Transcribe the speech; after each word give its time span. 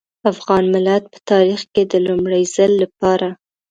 افغان 0.31 0.63
ملت 0.75 1.03
په 1.13 1.19
تاريخ 1.31 1.61
کې 1.73 1.83
د 1.91 1.93
لومړي 2.07 2.43
ځل 2.55 2.71
لپاره. 2.83 3.29